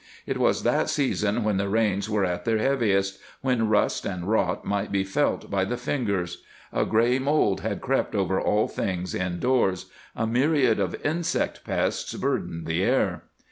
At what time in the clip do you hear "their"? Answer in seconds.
2.43-2.57